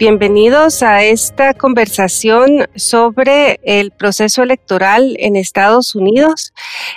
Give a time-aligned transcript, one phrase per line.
[0.00, 6.54] Bienvenidos a esta conversación sobre el proceso electoral en Estados Unidos.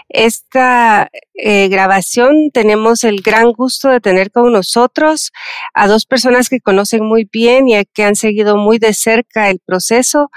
[0.08, 5.34] Esta eh, grabación tenemos el gran gusto de tener con nosotros
[5.74, 9.60] a dos personas que conocen muy bien y que han seguido muy de cerca el
[9.60, 10.32] proceso.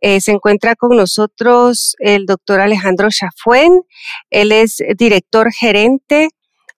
[0.00, 3.82] Eh, se encuentra con nosotros el doctor Alejandro Chafuen.
[4.30, 6.30] Él es director gerente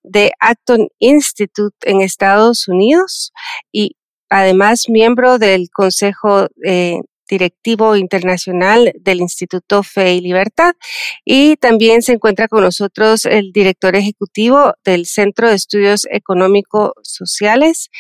[0.02, 3.32] de Acton Institute en Estados Unidos
[3.72, 3.96] y
[4.30, 10.72] además miembro del Consejo eh, Directivo Internacional del Instituto Fe y Libertad.
[11.24, 17.90] Y también se encuentra con nosotros el director ejecutivo del Centro de Estudios Económico-Sociales,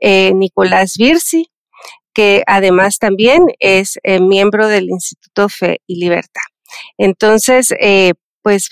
[0.00, 1.50] eh, Nicolás Virsi,
[2.14, 6.42] que además también es eh, miembro del Instituto Fe y Libertad.
[6.98, 7.74] Entonces,
[8.42, 8.68] pues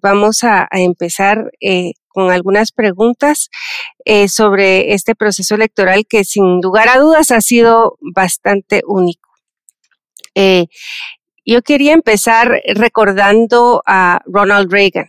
[0.00, 1.50] vamos a empezar
[2.14, 3.50] con algunas preguntas
[4.04, 9.28] eh, sobre este proceso electoral que sin lugar a dudas ha sido bastante único.
[10.36, 10.66] Eh,
[11.44, 15.08] yo quería empezar recordando a Ronald Reagan.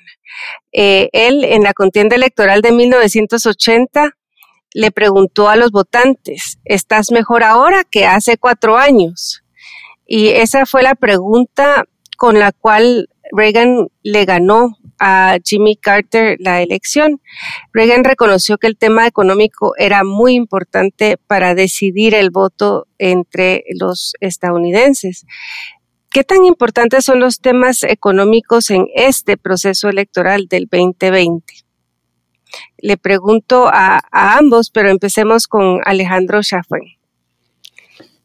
[0.73, 4.17] Eh, él en la contienda electoral de 1980
[4.73, 9.43] le preguntó a los votantes, ¿estás mejor ahora que hace cuatro años?
[10.07, 11.85] Y esa fue la pregunta
[12.17, 17.21] con la cual Reagan le ganó a Jimmy Carter la elección.
[17.73, 24.13] Reagan reconoció que el tema económico era muy importante para decidir el voto entre los
[24.19, 25.25] estadounidenses.
[26.11, 31.43] ¿Qué tan importantes son los temas económicos en este proceso electoral del 2020?
[32.77, 36.79] Le pregunto a, ambos, pero empecemos con Alejandro Schaffer.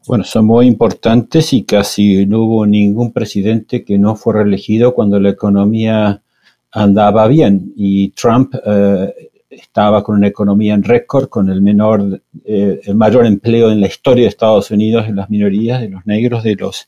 [0.07, 5.19] Bueno, son muy importantes y casi no hubo ningún presidente que no fue reelegido cuando
[5.19, 6.23] la economía
[6.71, 7.71] andaba bien.
[7.75, 9.13] Y Trump eh,
[9.47, 13.87] estaba con una economía en récord, con el menor, eh, el mayor empleo en la
[13.87, 16.87] historia de Estados Unidos en las minorías, de los negros, de los,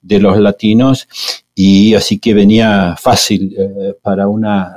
[0.00, 1.08] de los latinos,
[1.56, 4.76] y así que venía fácil eh, para una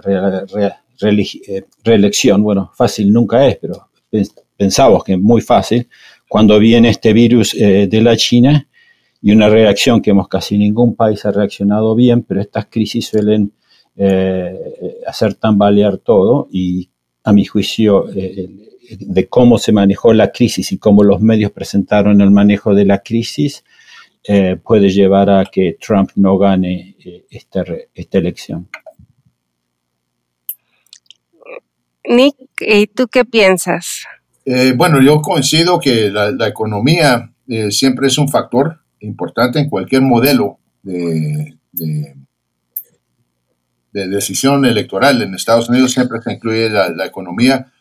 [1.84, 2.42] reelección.
[2.42, 3.90] Bueno, fácil nunca es, pero
[4.58, 5.88] pensamos que muy fácil
[6.32, 8.66] cuando viene este virus de la China
[9.22, 13.52] y una reacción que hemos casi ningún país ha reaccionado bien, pero estas crisis suelen
[13.98, 14.58] eh,
[15.06, 16.90] hacer tambalear todo y
[17.26, 18.50] a mi juicio eh,
[19.00, 23.00] de cómo se manejó la crisis y cómo los medios presentaron el manejo de la
[23.00, 23.66] crisis
[24.24, 26.96] eh, puede llevar a que Trump no gane
[27.30, 28.70] esta, esta elección.
[32.06, 34.06] Nick, ¿y tú qué piensas?
[34.76, 37.32] Bueno, yo coincido que la, economía
[37.70, 41.56] siempre es un factor importante en cualquier modelo de,
[43.92, 47.72] de decisión electoral en Estados Unidos siempre se incluye la, economía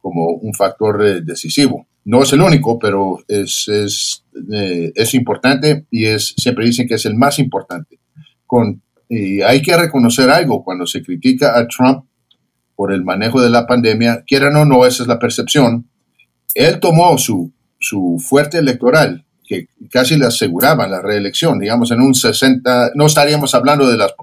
[0.00, 1.86] como un factor eh, decisivo.
[2.04, 6.94] No es el único, pero es, es, eh, es, importante y es, siempre dicen que
[6.94, 7.98] es el más importante.
[8.46, 12.04] Con, y hay que reconocer algo cuando se critica a Trump
[12.76, 15.88] por el manejo de la pandemia, quieran o no, esa es la percepción.
[16.56, 22.14] Él tomó su, su fuerte electoral, que casi le aseguraba la reelección, digamos, en un
[22.14, 24.14] 60, no estaríamos hablando de las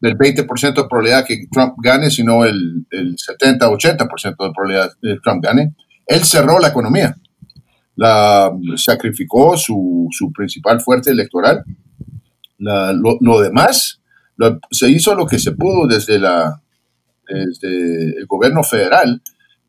[0.00, 5.42] del 20% de probabilidad que Trump gane, sino el, el 70-80% de probabilidad que Trump
[5.42, 5.74] gane,
[6.06, 7.16] él cerró la economía.
[7.96, 11.64] La, sacrificó su, su principal fuerte electoral.
[12.58, 14.00] lo, demás,
[14.70, 16.60] se hizo lo que se pudo desde, la,
[17.26, 19.22] desde el gobierno federal,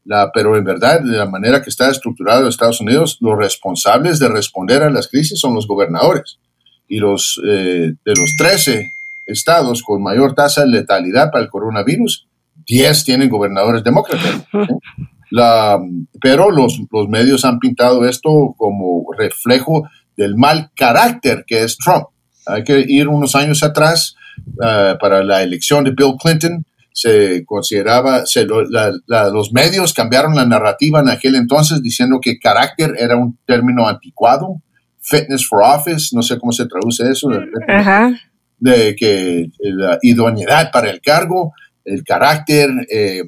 [0.08, 4.30] la, pero en verdad, de la manera que está estructurado Estados Unidos, los responsables de
[4.30, 6.40] responder a las crisis son los gobernadores.
[6.88, 8.90] Y los eh, de los 13
[9.26, 12.26] estados con mayor tasa de letalidad para el coronavirus,
[12.66, 14.46] 10 tienen gobernadores demócratas.
[15.30, 15.78] La,
[16.22, 22.06] pero los, los medios han pintado esto como reflejo del mal carácter que es Trump.
[22.46, 24.16] Hay que ir unos años atrás
[24.64, 26.66] eh, para la elección de Bill Clinton.
[27.00, 33.16] Se consideraba, se, los medios cambiaron la narrativa en aquel entonces diciendo que carácter era
[33.16, 34.62] un término anticuado.
[35.00, 37.30] Fitness for office, no sé cómo se traduce eso.
[37.68, 38.12] Ajá
[38.60, 41.54] de que la idoneidad para el cargo,
[41.86, 43.24] el carácter, eh,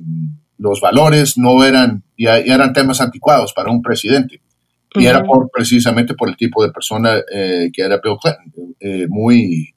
[0.57, 4.41] los valores no eran, ya, eran temas anticuados para un presidente.
[4.95, 9.05] Y era por, precisamente por el tipo de persona eh, que era Bill Clinton, eh,
[9.07, 9.75] muy,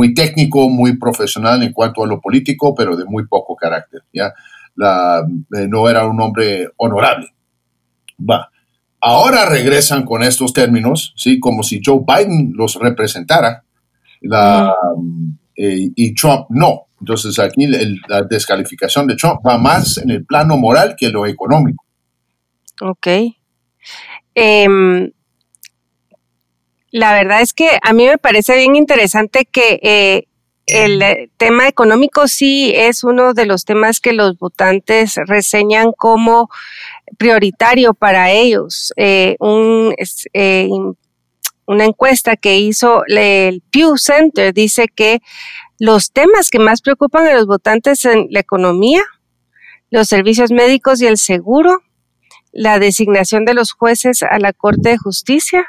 [0.00, 4.00] muy técnico, muy profesional en cuanto a lo político, pero de muy poco carácter.
[4.14, 4.32] ¿ya?
[4.74, 5.22] La,
[5.54, 7.28] eh, no era un hombre honorable.
[8.18, 8.50] Va.
[8.98, 11.38] Ahora regresan con estos términos, ¿sí?
[11.38, 13.62] como si Joe Biden los representara
[14.22, 14.74] la,
[15.54, 16.86] eh, y Trump no.
[16.98, 17.66] Entonces aquí
[18.08, 21.84] la descalificación de Trump va más en el plano moral que lo económico.
[22.80, 23.06] Ok.
[24.34, 25.10] Em,
[26.90, 30.26] la verdad es que a mí me parece bien interesante que eh,
[30.66, 36.48] el eh, tema económico sí es uno de los temas que los votantes reseñan como
[37.18, 38.92] prioritario para ellos.
[38.96, 39.36] Eh,
[41.66, 45.20] una encuesta que hizo el Pew Center dice que
[45.78, 49.02] los temas que más preocupan a los votantes son la economía,
[49.90, 51.78] los servicios médicos y el seguro,
[52.52, 55.66] la designación de los jueces a la Corte de Justicia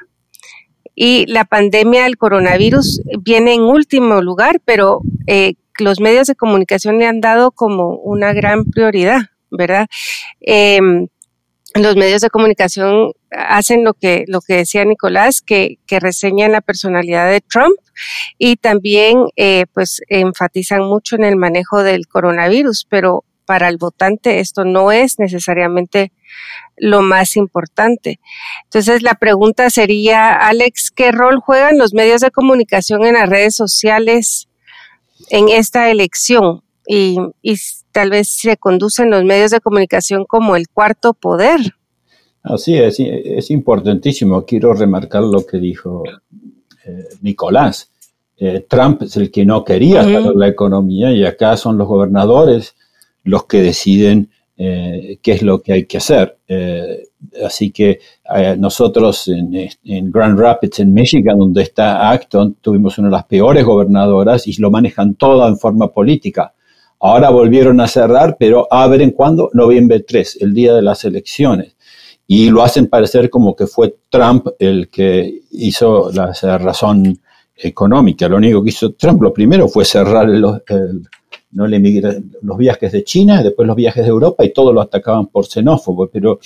[1.03, 6.99] y la pandemia del coronavirus viene en último lugar, pero eh, los medios de comunicación
[6.99, 9.87] le han dado como una gran prioridad, ¿verdad?
[10.41, 11.07] Em,
[11.73, 16.61] los medios de comunicación hacen lo que, lo que decía Nicolás, que, que reseñan la
[16.61, 17.79] personalidad de Trump
[18.37, 24.39] y también eh, pues enfatizan mucho en el manejo del coronavirus, pero para el votante
[24.39, 26.13] esto no es necesariamente
[26.77, 28.21] lo más importante.
[28.63, 33.53] Entonces la pregunta sería, Alex, ¿qué rol juegan los medios de comunicación en las redes
[33.53, 34.47] sociales
[35.31, 36.61] en esta elección?
[36.87, 37.17] Y,
[37.91, 41.59] tal vez se conducen los medios de comunicación como el cuarto poder.
[42.43, 44.45] Así es, es importantísimo.
[44.45, 46.03] Quiero remarcar lo que dijo
[46.85, 47.91] eh, Nicolás.
[48.37, 52.75] Eh, Trump es el que no quería la economía y acá son los gobernadores
[53.23, 54.29] los que deciden
[54.63, 56.37] eh, qué es lo que hay que hacer.
[56.47, 57.07] Eh,
[57.43, 57.99] así que
[58.35, 63.65] eh, nosotros en, Grand Rapids, en Michigan, donde está Acton, tuvimos una de las peores
[63.65, 66.53] gobernadoras y lo manejan todo en forma política.
[66.99, 69.49] Ahora volvieron a cerrar, pero abren cuando?
[69.53, 71.75] Noviembre 3, el día de las elecciones.
[72.27, 77.19] Y lo hacen parecer como que fue Trump el que hizo la razón
[77.55, 78.27] económica.
[78.29, 80.45] Lo único que hizo Trump, lo primero fue cerrar el
[81.51, 81.67] ¿no?
[81.67, 86.07] los viajes de China, después los viajes de Europa y todos lo atacaban por xenófobo.
[86.07, 86.39] Pero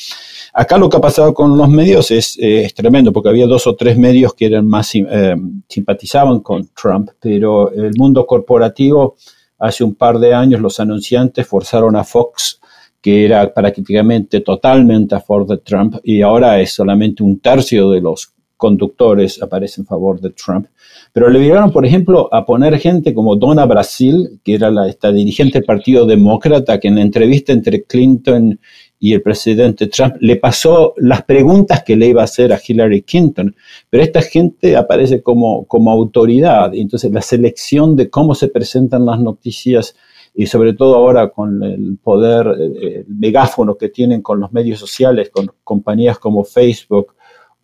[0.54, 2.38] acá lo que ha pasado con los medios es,
[2.76, 5.36] tremendo, porque había dos o tres medios que eran más eh,
[5.68, 9.16] simpatizaban con Trump, pero el mundo corporativo,
[9.60, 12.60] hace un par de años los anunciantes forzaron a Fox
[13.06, 18.02] que era prácticamente totalmente a favor de Trump y ahora es solamente un tercio de
[18.02, 18.34] los
[18.66, 20.66] conductores aparecen en favor de Trump.
[21.14, 25.12] Pero le llegaron, por ejemplo, a poner gente como Donna Brasil, que era la, esta
[25.12, 28.60] dirigente del Partido Demócrata, que en la entrevista entre Clinton
[29.00, 33.04] y el presidente Trump le pasó las preguntas que le iba a hacer a Hillary
[33.04, 33.56] Clinton.
[33.92, 36.74] Pero esta gente aparece como, como autoridad.
[36.74, 39.96] Entonces, la selección de cómo se presentan las noticias
[40.34, 45.30] y sobre todo ahora con el poder, el megáfono que tienen con los medios sociales,
[45.30, 47.14] con compañías como Facebook,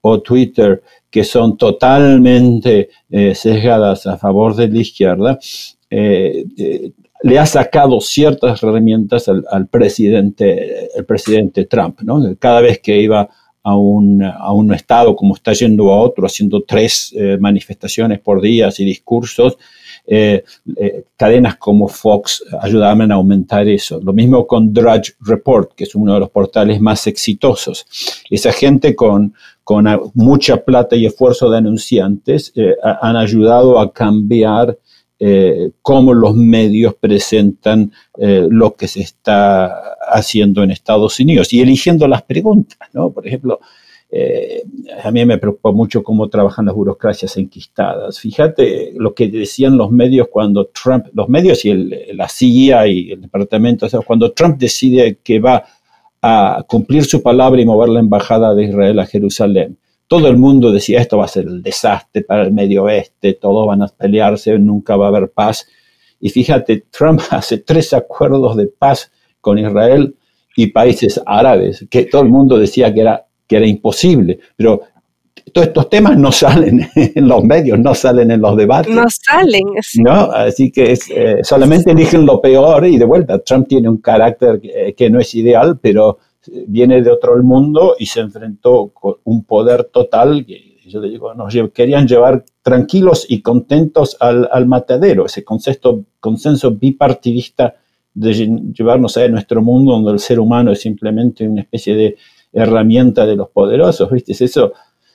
[0.01, 0.81] o Twitter
[1.11, 5.37] que son totalmente eh, sesgadas a favor de la izquierda,
[5.89, 6.91] eh, eh,
[7.23, 12.01] le ha sacado ciertas herramientas al, presidente, el presidente Trump.
[12.01, 12.35] ¿no?
[12.39, 13.29] Cada vez que iba
[13.61, 18.69] a un, a un estado como está yendo a otro, haciendo tres manifestaciones por día
[18.75, 19.59] y discursos,
[20.05, 20.43] eh,
[20.75, 23.99] eh, cadenas como Fox ayudaban a aumentar eso.
[24.01, 27.85] Lo mismo con Drudge Report, que es uno de los portales más exitosos.
[28.29, 29.33] Esa gente con,
[30.15, 34.77] mucha plata y esfuerzo de anunciantes eh, han ayudado a cambiar
[35.83, 42.23] cómo los medios presentan lo que se está haciendo en Estados Unidos y eligiendo las
[42.23, 43.11] preguntas, ¿no?
[43.11, 43.59] Por ejemplo,
[44.13, 44.63] eh,
[45.01, 48.19] a mí me preocupa mucho cómo trabajan las burocracias enquistadas.
[48.19, 51.73] Fíjate lo que decían los medios cuando Trump, los medios y
[52.13, 55.63] la CIA y el departamento, cuando Trump decide que va
[56.21, 59.77] a cumplir su palabra y mover la embajada de Israel a Jerusalén.
[60.07, 63.65] Todo el mundo decía esto va a ser el desastre para el medio oeste, todos
[63.65, 65.65] van a pelearse, nunca va a haber paz.
[66.19, 70.15] Y fíjate, Trump hace tres acuerdos de paz con Israel
[70.57, 74.81] y países árabes, que todo el mundo decía que era que era imposible, pero
[75.51, 78.95] todos estos temas no salen en los medios, no salen en los debates.
[78.95, 79.65] No salen.
[79.97, 80.31] ¿no?
[80.31, 84.61] Así que eh, solamente eligen lo peor y de vuelta, Trump tiene un carácter
[84.95, 86.19] que, no es ideal, pero
[86.65, 91.33] viene de otro mundo y se enfrentó con un poder total que yo le digo,
[91.33, 97.75] nos querían llevar tranquilos y contentos al, al matadero, ese concepto, consenso bipartidista
[98.13, 98.33] de
[98.73, 102.17] llevarnos a nuestro mundo donde el ser humano es simplemente una especie de
[102.51, 104.31] herramienta de los poderosos, ¿viste?
[104.31, 104.73] Eso,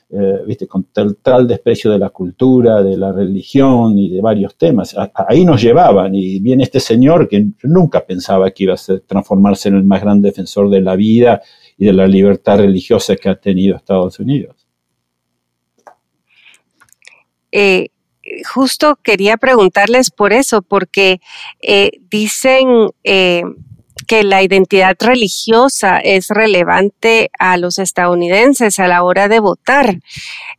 [0.08, 0.66] eh, ¿viste?
[0.66, 4.94] con tal, desprecio de la cultura, de la religión y de varios temas.
[5.14, 9.76] ahí nos llevaban y viene este señor que nunca pensaba que iba a transformarse en
[9.76, 11.42] el más gran defensor de la vida
[11.76, 14.66] y de la libertad religiosa que ha tenido Estados Unidos.
[17.52, 17.88] Eh,
[18.52, 21.20] justo quería preguntarles por eso, porque
[21.60, 22.90] eh, dicen
[24.06, 30.00] que la identidad religiosa es relevante a los estadounidenses a la hora de votar.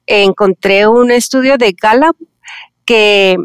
[0.05, 2.17] encontré un estudio de Gallup
[2.85, 3.37] que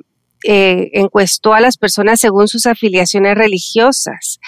[0.44, 4.40] encuestó a las personas según sus afiliaciones religiosas.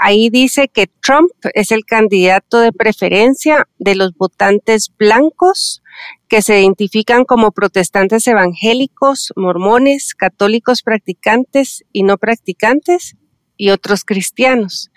[0.00, 5.82] ahí dice que Trump es el candidato de preferencia de los votantes blancos,
[6.28, 13.16] que se identifican como protestantes evangélicos, mormones, católicos practicantes y no practicantes
[13.58, 14.90] y otros cristianos.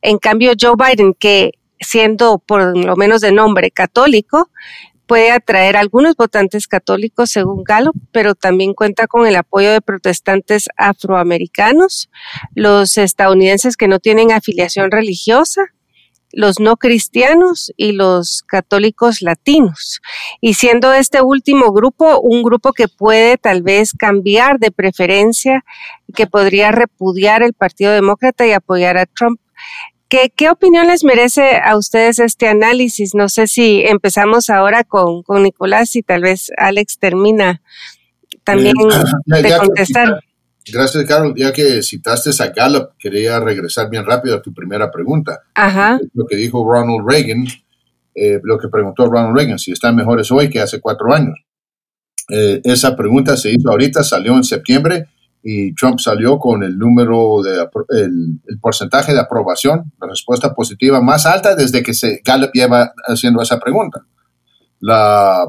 [0.00, 4.48] En cambio, Joe Biden, que siendo por lo menos de nombre católico,
[5.06, 9.82] puede atraer a algunos votantes católicos según Gallup, pero también cuenta con el apoyo de
[9.82, 12.08] protestantes afroamericanos,
[12.54, 15.62] los estadounidenses que no tienen afiliación religiosa,
[16.34, 20.00] los no cristianos y los católicos latinos.
[20.40, 25.64] Y siendo este último grupo un grupo que puede tal vez cambiar de preferencia,
[26.14, 29.40] que podría repudiar el Partido Demócrata y apoyar a Trump.
[30.08, 33.14] ¿Qué, qué opinión les merece a ustedes este análisis?
[33.14, 37.62] No sé si empezamos ahora con, con Nicolás y tal vez Alex termina
[38.44, 38.74] también
[39.34, 40.20] eh, de contestar.
[40.72, 41.34] Gracias, Carol.
[41.36, 45.42] Ya que citaste a Gallup, quería regresar bien rápido a tu primera pregunta.
[45.54, 46.00] Ajá.
[46.14, 47.44] Lo que dijo Ronald Reagan,
[48.14, 51.34] eh, lo que preguntó Ronald Reagan, si están mejores hoy que hace cuatro años.
[52.30, 55.08] Eh, esa pregunta se hizo ahorita, salió en septiembre
[55.42, 61.26] y Trump salió con el número de el, porcentaje de aprobación, la respuesta positiva más
[61.26, 64.06] alta desde que se Gallup lleva haciendo esa pregunta.
[64.80, 65.44] La,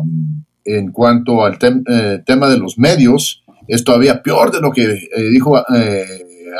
[0.65, 5.29] en cuanto al eh, tema de los medios, es todavía peor de lo que eh,
[5.31, 6.05] dijo eh,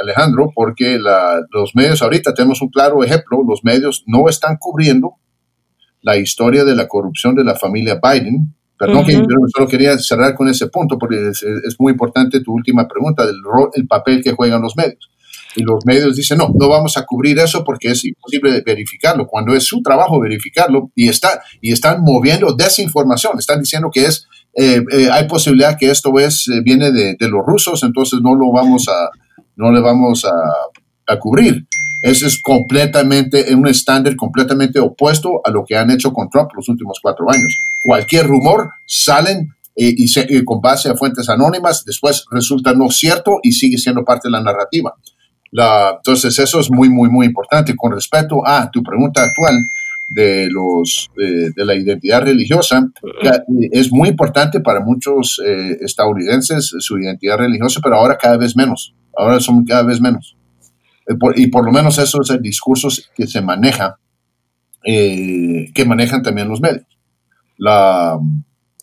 [0.02, 5.16] Alejandro, porque los medios ahorita tenemos un claro ejemplo, los medios no están cubriendo
[6.02, 8.54] la historia de la corrupción de la familia Biden.
[8.78, 9.24] Perdón, que yo
[9.56, 13.38] solo quería cerrar con ese punto, porque es, muy importante tu última pregunta del
[13.74, 15.10] el papel que juegan los medios.
[15.56, 19.56] Y los medios dicen, no, no vamos a cubrir eso porque es imposible verificarlo, cuando
[19.56, 24.82] es su trabajo verificarlo y, está, y están moviendo desinformación, están diciendo que es eh,
[24.90, 28.88] eh, hay posibilidad que esto es, eh, viene de, los rusos, entonces no lo vamos
[28.88, 29.10] a,
[29.58, 30.32] no le vamos a,
[31.20, 31.68] cubrir.
[32.02, 36.68] Eso es completamente, un estándar completamente opuesto a lo que han hecho con Trump los
[36.70, 37.56] últimos cuatro años.
[37.84, 43.78] Cualquier rumor salen y, con base a fuentes anónimas, después resulta no cierto y sigue
[43.78, 44.94] siendo parte de la narrativa.
[45.52, 47.76] Entonces eso es muy, muy, muy importante.
[47.76, 49.56] Con respecto a tu pregunta actual,
[50.16, 52.90] de, los, de la identidad religiosa.
[53.72, 58.96] Es muy importante para muchos eh, estadounidenses su identidad religiosa, pero ahora cada vez menos.
[59.16, 60.38] Ahora son cada vez menos.
[61.08, 62.42] Eh, y por lo menos eso es el
[63.16, 64.00] que se maneja,
[64.86, 66.86] eh, que manejan también los medios.
[67.58, 68.18] La,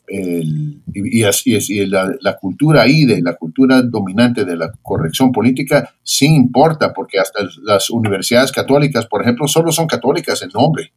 [0.08, 5.32] y, así es, y la, la, cultura ahí, de la cultura dominante de la corrección
[5.32, 10.92] política, sí importa, porque hasta las universidades católicas, por ejemplo, solo son católicas en nombre.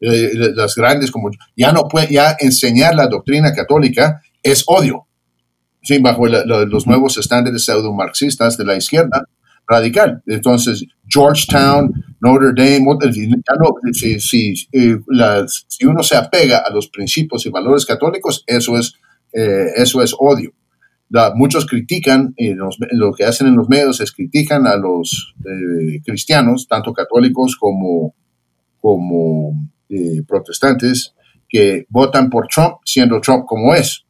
[0.00, 5.06] Eh, las grandes como ya no puede ya enseñar la doctrina católica es odio.
[5.82, 9.24] Sí, bajo los nuevos estándares pseudo-marxistas de la izquierda
[9.68, 10.22] radical.
[10.26, 12.84] Entonces Georgetown Notre Dame
[13.92, 14.96] si, si, eh,
[15.68, 18.94] si, uno se apega a los principios y valores católicos eso es
[19.32, 20.52] eh, eso es odio.
[21.36, 22.34] Muchos critican
[22.90, 25.34] lo que hacen en los medios es critican a los
[26.04, 28.14] cristianos tanto católicos como
[28.80, 29.52] como
[29.88, 31.14] eh, protestantes
[31.48, 34.04] que votan por Trump siendo Trump como es.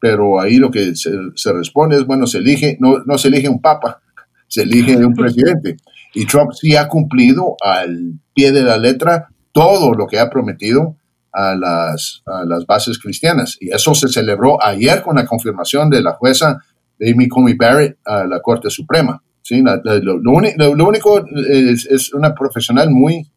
[0.00, 3.60] Pero ahí lo que se, responde es, bueno, se elige, no, no se elige un
[3.60, 4.00] papa,
[4.48, 5.76] se elige un presidente.
[6.14, 10.96] Y Trump sí ha cumplido al pie de la letra todo lo que ha prometido
[11.32, 13.56] a las, a las bases cristianas.
[13.60, 16.58] Y eso se celebró ayer con la confirmación de la jueza
[17.00, 19.22] Amy Coney Barrett a la Corte Suprema.
[19.42, 19.62] ¿sí?
[19.62, 23.30] lo, único es, es, una profesional muy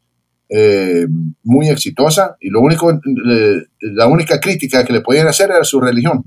[0.53, 1.07] eh,
[1.43, 2.91] muy exitosa y lo único,
[3.79, 6.23] la única crítica que le podían hacer era su religión.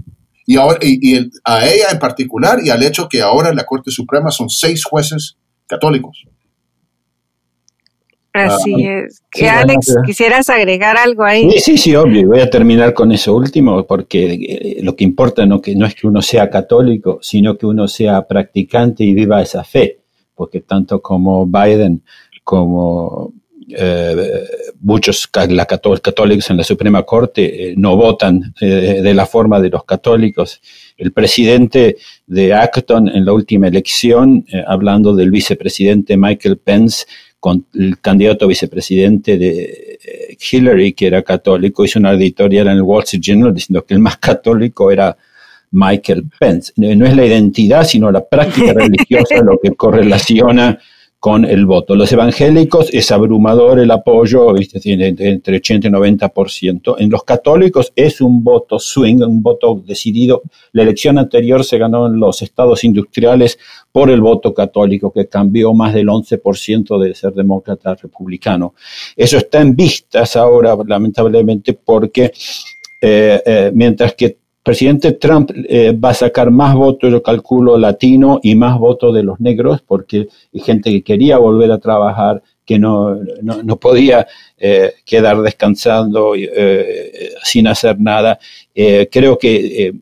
[0.47, 3.90] Y, ahora, y, a ella en particular y al hecho que ahora en la Corte
[3.90, 6.25] Suprema son seis jueces católicos.
[8.33, 9.23] Así ah, es.
[9.43, 11.50] Alex, ¿quisieras agregar algo ahí?
[11.52, 12.28] Sí, sí, sí, obvio.
[12.28, 15.95] Voy a terminar con eso último, porque eh, lo que importa no, que, no es
[15.95, 20.00] que uno sea católico, sino que uno sea practicante y viva esa fe,
[20.35, 22.02] porque tanto como Biden
[22.43, 23.33] como
[24.80, 30.61] muchos católicos en la Suprema Corte no votan de la forma de los católicos.
[30.97, 37.06] El presidente de Acton en la última elección, hablando del vicepresidente Michael Pence,
[37.44, 39.99] con el candidato vicepresidente de
[40.50, 44.00] Hillary, que era católico, hizo una editorial en el Wall Street Journal diciendo que el
[44.00, 45.14] más católico era
[45.71, 46.73] Michael Pence.
[46.76, 50.78] No es la identidad, sino la práctica religiosa lo que correlaciona
[51.25, 51.97] con el voto.
[51.97, 54.78] Los evangélicos es abrumador el apoyo, ¿viste?
[54.85, 56.97] entre 80 y 90%.
[56.99, 60.43] En los católicos es un voto swing, un voto decidido.
[60.73, 63.59] La elección anterior se ganó en los estados industriales
[63.90, 68.75] por el voto católico, que cambió más del 11% de ser demócrata a republicano.
[69.16, 72.33] Eso está en vistas ahora, lamentablemente, porque
[73.00, 78.40] eh, eh, mientras que presidente Trump eh, va a sacar más votos, yo calculo, latino
[78.42, 82.78] y más votos de los negros, porque hay gente que quería volver a trabajar, que
[82.78, 88.38] no, no, podía eh, quedar descansando eh, sin hacer nada.
[88.75, 89.92] creo que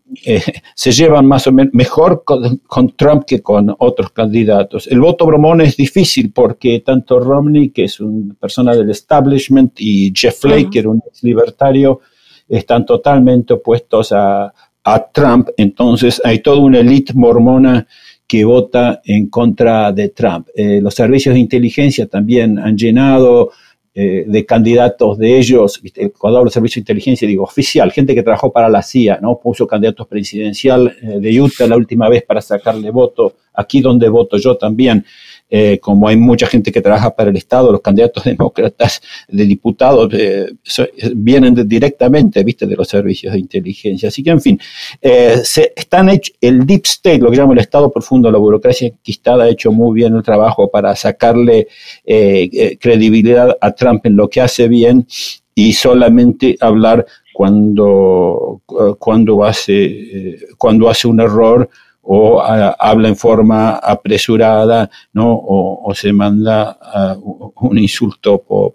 [0.77, 4.87] se llevan más o menos mejor con, Trump que con otros candidatos.
[4.87, 10.13] El voto bromón es difícil porque tanto Romney, que es una persona del establishment, y
[10.15, 12.01] Jeff Flake, que era un ex libertario,
[12.49, 14.53] están totalmente opuestos a,
[15.13, 17.87] Trump, entonces hay toda una élite mormona
[18.27, 20.49] que vota en contra de Trump.
[20.57, 23.53] Eh, los servicios de inteligencia también han llenado
[23.95, 25.79] eh, de candidatos de ellos,
[26.17, 29.39] cuando hablo de servicio de inteligencia digo oficial, gente que trabajó para la CIA, ¿no?
[29.39, 34.39] Puso candidatos presidencial eh, de Utah la última vez para sacarle voto, aquí donde voto
[34.39, 35.05] yo también.
[35.55, 40.11] Eh, como hay mucha gente que trabaja para el Estado, los candidatos demócratas de diputados
[40.15, 40.51] eh,
[41.15, 44.09] vienen directamente, viste, de los servicios de inteligencia.
[44.09, 44.59] Así que, en fin,
[45.03, 49.45] eh, se, están el deep state, lo que llamo el Estado profundo, la burocracia enquistada,
[49.45, 51.69] ha hecho muy bien el trabajo para sacarle
[52.81, 55.07] credibilidad a Trump en lo que hace bien
[55.55, 57.05] y solamente hablar
[57.35, 58.63] cuando,
[58.99, 61.69] cuando, hace, cuando hace un error
[62.03, 65.33] o habla en forma apresurada, ¿no?
[65.33, 66.79] O, se manda
[67.61, 68.75] un insulto por,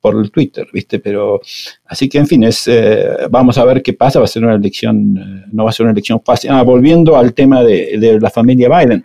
[0.00, 1.00] por, el Twitter, ¿viste?
[1.00, 1.40] Pero,
[1.86, 4.54] así que, en fin, es, eh, vamos a ver qué pasa, va a ser una
[4.54, 6.50] elección, eh, no va a ser una elección fácil.
[6.50, 9.04] Ah, volviendo al tema de, de la familia Biden.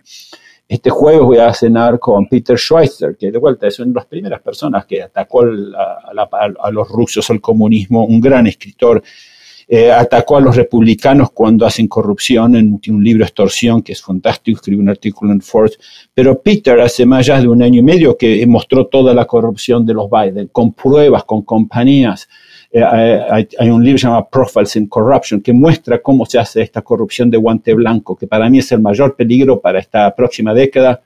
[0.68, 4.06] Este jueves voy a cenar con Peter Schweitzer, que de vuelta es una de las
[4.06, 9.02] primeras personas que atacó a, a los rusos, al comunismo, un gran escritor
[9.74, 14.56] eh, atacó a los republicanos cuando hacen corrupción en un libro Extorsión, que es fantástico,
[14.56, 15.78] escribió un artículo en Forbes,
[16.12, 19.86] pero Peter hace más ya de un año y medio que mostró toda la corrupción
[19.86, 22.28] de los Biden, con pruebas, con compañías.
[22.70, 26.82] Eh, hay, hay, un libro llamado Profiles in Corruption que muestra cómo se hace esta
[26.82, 31.00] corrupción de guante blanco, que para mí es el mayor peligro para esta próxima década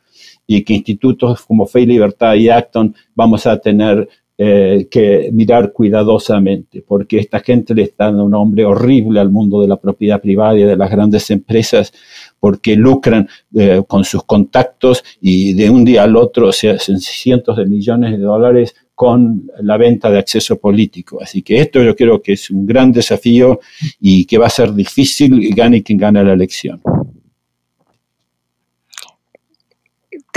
[0.45, 5.73] y que institutos como Fe y Libertad y Acton vamos a tener eh, que mirar
[5.73, 10.21] cuidadosamente, porque esta gente le está dando un nombre horrible al mundo de la propiedad
[10.21, 11.91] privada y de las grandes empresas,
[12.39, 17.57] porque lucran eh, con sus contactos y de un día al otro se hacen cientos
[17.57, 21.19] de millones de dólares con la venta de acceso político.
[21.23, 23.61] Así que esto yo creo que es un gran desafío
[24.01, 26.83] y que va a ser difícil, gane quien gane la elección.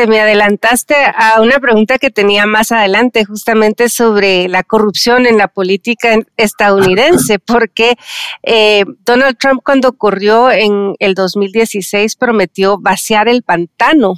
[0.08, 5.48] Me adelantaste a una pregunta que tenía más adelante, justamente sobre la corrupción en la
[5.48, 7.98] política estadounidense, porque
[8.44, 14.16] eh, Donald Trump cuando ocurrió en el 2016 prometió vaciar el pantano.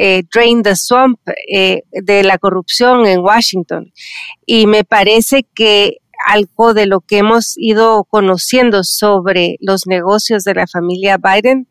[0.00, 1.18] Eh, drain the swamp
[1.52, 3.92] eh, de la corrupción en Washington.
[4.46, 10.54] Y me parece que algo de lo que hemos ido conociendo sobre los negocios de
[10.54, 11.68] la familia Biden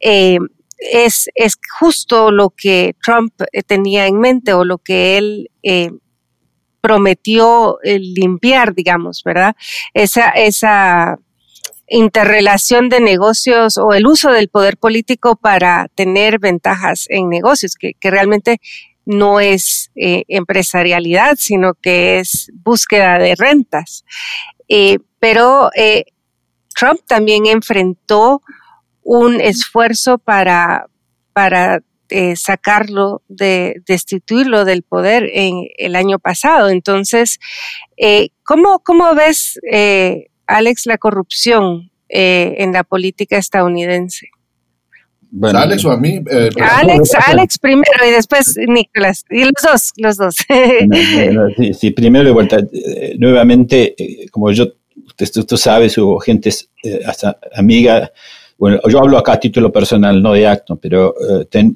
[0.00, 0.38] eh,
[0.78, 5.90] es, es justo lo que Trump eh, tenía en mente o lo que él eh,
[6.80, 9.56] prometió eh, limpiar, digamos, ¿verdad?
[9.94, 11.18] Esa, esa
[11.88, 17.94] interrelación de negocios o el uso del poder político para tener ventajas en negocios, que,
[18.02, 18.58] realmente
[19.06, 24.02] no es empresarialidad, sino que es búsqueda de rentas.
[25.20, 25.68] pero
[26.74, 28.40] Trump también enfrentó
[29.04, 30.86] un esfuerzo para,
[31.32, 36.68] para eh, sacarlo, de destituirlo del poder en el año pasado.
[36.68, 37.38] Entonces,
[37.96, 44.28] eh, ¿cómo, ves, eh, Alex, la corrupción en la política estadounidense?
[45.42, 46.22] Alex o a mí.
[46.60, 49.24] Alex, Alex primero y después Nicolás.
[49.30, 50.36] Y los dos, los dos.
[51.80, 52.58] sí, primero de vuelta,
[53.18, 53.96] nuevamente,
[54.30, 54.74] como yo,
[55.16, 56.50] tú, tú sabes, hubo gente,
[57.06, 58.12] hasta amiga
[58.58, 61.74] bueno, yo hablo acá a título personal, no de acto, pero eh,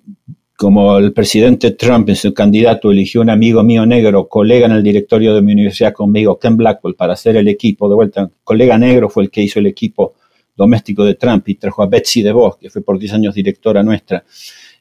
[0.57, 4.83] como el presidente Trump en su candidato eligió un amigo mío negro, colega en el
[4.83, 9.09] directorio de mi universidad conmigo, Ken Blackwell, para hacer el equipo de vuelta, colega negro
[9.09, 10.15] fue el que hizo el equipo
[10.57, 14.25] doméstico de Trump y trajo a Betsy DeVos, que fue por 10 años directora nuestra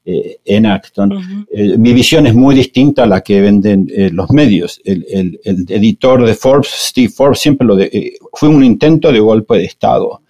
[0.04, 1.46] eh, en Acton.
[1.52, 4.82] Eh, mi visión es muy distinta a la que venden eh, los medios.
[4.84, 9.66] El, editor de Forbes, Steve Forbes, siempre lo de, fue un intento de golpe de
[9.66, 10.22] Estado.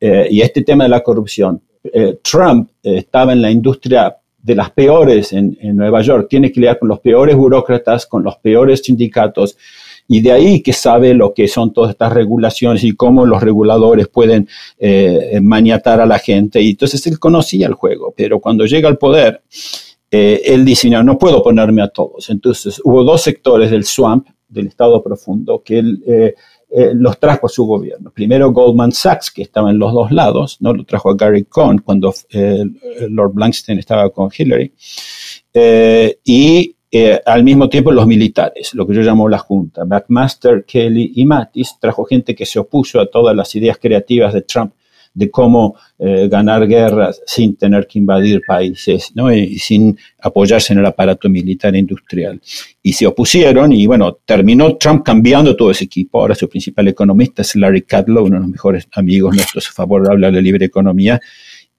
[0.00, 1.60] Y este tema de la corrupción,
[2.22, 4.16] Trump estaba en la industria
[4.48, 8.36] de las peores en, Nueva York, tiene que lidiar con los peores burócratas, con los
[8.36, 9.56] peores sindicatos,
[10.06, 14.08] y de ahí que sabe lo que son todas estas regulaciones y cómo los reguladores
[14.08, 16.62] pueden eh, maniatar a la gente.
[16.62, 19.42] Y entonces él conocía el juego, pero cuando llega al poder,
[20.10, 22.30] eh, él dice, no, no puedo ponerme a todos.
[22.30, 26.34] Entonces hubo dos sectores del swamp, del estado profundo, que él eh,
[26.70, 28.10] eh, los trajo a su gobierno.
[28.10, 30.74] Primero Goldman Sachs, que estaba en los dos lados, ¿no?
[30.74, 32.62] lo trajo a Gary Cohn cuando eh,
[33.08, 34.72] Lord Blankstein estaba con Hillary,
[35.54, 36.74] eh, y
[37.24, 39.84] al mismo tiempo los militares, lo que yo llamo la Junta.
[39.84, 44.42] McMaster, Kelly y Mattis trajo gente que se opuso a todas las ideas creativas de
[44.42, 44.72] Trump
[45.14, 49.32] de cómo eh, ganar guerras sin tener que invadir países ¿no?
[49.32, 52.40] y, sin apoyarse en el aparato militar e industrial.
[52.82, 56.20] Y se opusieron y bueno, terminó Trump cambiando todo ese equipo.
[56.20, 60.08] Ahora su principal economista es Larry Kudlow, uno de los mejores amigos nuestros a favor
[60.18, 61.20] libre economía.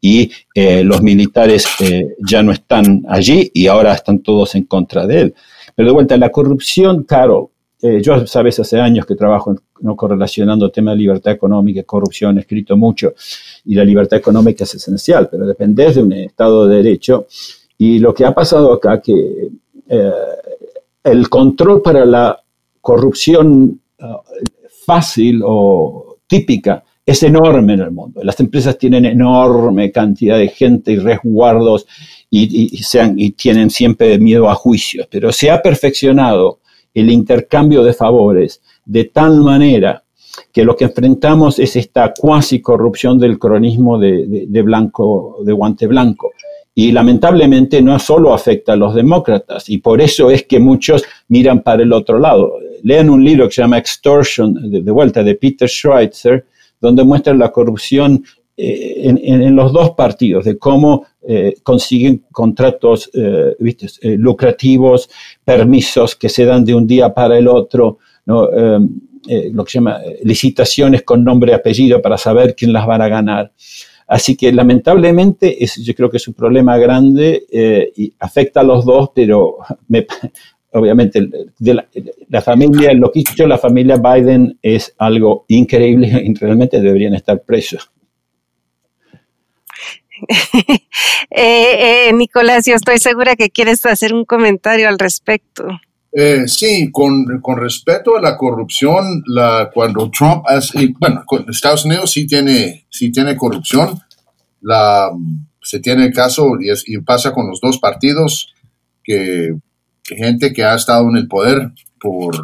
[0.01, 5.05] Y eh, los militares eh, ya no están allí y ahora están todos en contra
[5.05, 5.35] de él.
[5.75, 10.91] Pero de vuelta, la corrupción, claro, yo sabes hace años que trabajo no correlacionando tema
[10.91, 13.13] de libertad económica y corrupción, he escrito mucho,
[13.65, 17.27] y la libertad económica es esencial, pero depende de un Estado de Derecho.
[17.77, 19.49] Y lo que ha pasado acá, que
[19.87, 20.11] eh,
[21.03, 22.39] el control para la
[22.81, 24.05] corrupción eh,
[24.85, 28.21] fácil o típica es enorme en el mundo.
[28.23, 31.87] Las empresas tienen enorme cantidad de gente y resguardos
[32.29, 36.59] y, sean, y tienen siempre miedo a juicios, pero se ha perfeccionado
[36.99, 40.03] el intercambio de favores de tal manera
[40.51, 46.31] que lo que enfrentamos es esta cuasi corrupción del cronismo de, blanco, de guante blanco.
[46.73, 51.61] Y lamentablemente no solo afecta a los demócratas, y por eso es que muchos miran
[51.61, 52.53] para el otro lado.
[52.83, 56.45] Lean un libro que se llama Extortion, de, vuelta, de Peter Schweitzer,
[56.79, 58.23] donde muestra la corrupción
[58.59, 63.55] eh, en, los dos partidos, de cómo eh, consiguen contratos eh,
[64.17, 65.09] lucrativos,
[65.43, 68.89] permisos que se dan de un día para el otro, Em,
[69.27, 72.87] eh, lo que se llama eh, licitaciones con nombre y apellido para saber quién las
[72.87, 73.51] va a ganar.
[74.07, 78.63] Así que lamentablemente es, yo creo que es un problema grande eh, y afecta a
[78.63, 79.57] los dos, pero
[80.71, 81.27] obviamente
[81.59, 81.73] de
[82.29, 87.41] la, familia, lo que hizo la familia Biden es algo increíble y realmente deberían estar
[87.41, 87.91] presos.
[92.13, 95.67] Nicolás, yo estoy segura que quieres hacer un comentario al respecto.
[96.11, 102.11] Eh, sí, con, con, respecto a la corrupción, la, cuando Trump hace, bueno, Estados Unidos
[102.11, 103.99] sí tiene, sí tiene corrupción,
[104.61, 105.11] la,
[105.61, 108.53] se tiene el caso y, y pasa con los dos partidos,
[109.03, 109.53] que,
[110.03, 112.35] gente que ha estado en el poder por,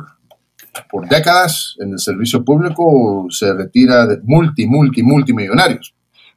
[0.89, 5.93] por décadas en el servicio público se retira de multi, multi, multimillonarios.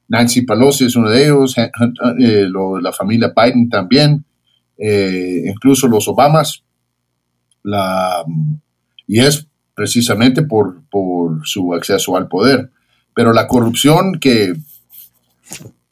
[0.08, 2.48] Nancy Pelosi es uno de ellos, eh,
[2.82, 4.24] la familia Biden también,
[4.78, 6.62] eh, incluso los Obamas
[7.62, 8.24] la,
[9.06, 10.82] y es precisamente por,
[11.44, 12.70] su acceso al poder.
[13.14, 14.54] Pero la corrupción que,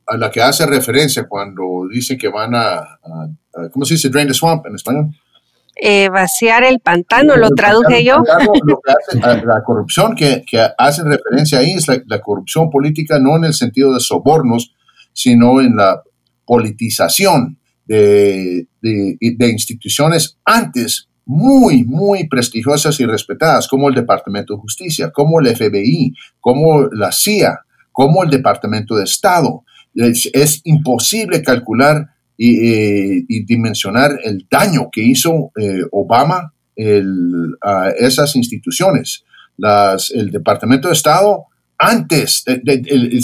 [0.07, 2.99] a la que hace referencia cuando dice que van a,
[3.73, 4.09] ¿cómo se dice?
[4.09, 5.15] Drain the swamp en español.
[5.79, 8.23] Eh, vaciar el pantano, lo traduje yo.
[9.45, 10.43] la corrupción que,
[10.79, 14.75] hace referencia ahí es la, corrupción política, no en el sentido de sobornos,
[15.13, 16.03] sino en la
[16.47, 25.11] politización de, de instituciones antes muy, muy prestigiosas y respetadas, como el Departamento de Justicia,
[25.11, 27.61] como el FBI, como la CIA,
[27.93, 29.65] como el Departamento de Estado.
[29.95, 36.53] Es, imposible calcular y, eh, dimensionar el daño que hizo eh, Obama
[37.63, 39.25] a esas instituciones.
[39.57, 41.47] Las, el Departamento de Estado,
[41.79, 42.45] antes,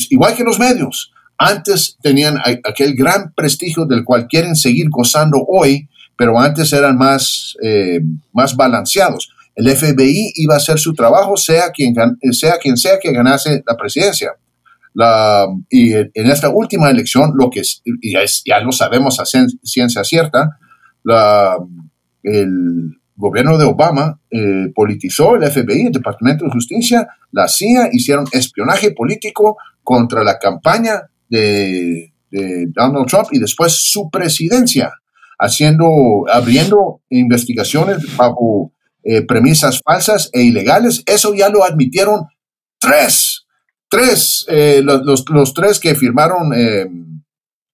[0.08, 5.88] igual que los medios, antes tenían aquel gran prestigio del cual quieren seguir gozando hoy,
[6.16, 8.00] pero antes eran más, eh,
[8.32, 9.28] más balanceados.
[9.56, 11.94] El FBI iba a hacer su trabajo, sea quien,
[12.32, 14.30] sea quien sea que ganase la presidencia.
[14.94, 17.62] La, y en esta última elección, lo que
[18.02, 20.58] ya, ya lo sabemos a ciencia cierta,
[21.02, 21.56] la,
[22.22, 28.26] el gobierno de Obama eh, politizó el FBI, el Departamento de Justicia, la CIA, hicieron
[28.32, 34.92] espionaje político contra la campaña de, de Donald Trump y después su presidencia
[35.38, 41.02] haciendo, abriendo investigaciones bajo eh, premisas falsas e ilegales.
[41.06, 42.26] Eso ya lo admitieron
[42.78, 43.41] tres,
[43.92, 46.86] tres, eh, los, los, tres que firmaron eh,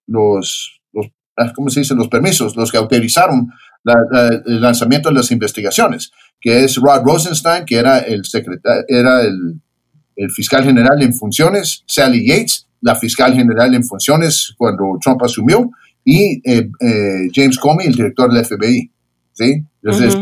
[0.09, 1.95] los, los, ah, ¿cómo se dice?
[1.95, 3.53] Los permisos, los que autorizaron
[4.45, 9.61] el lanzamiento de las investigaciones, que es Rod Rosenstein, que era el secretario, era el,
[10.17, 15.71] el fiscal general en funciones, Sally Yates, la fiscal general en funciones cuando Trump asumió,
[16.05, 18.91] y eh, eh, James Comey, el director del FBI.
[19.33, 19.63] ¿sí?
[19.83, 20.17] Entonces,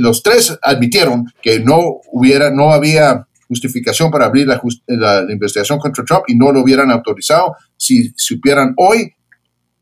[0.00, 6.04] los tres admitieron que no, hubiera, no había justificación para abrir la, la, investigación contra
[6.04, 9.14] Trump y no lo hubieran autorizado si supieran hoy,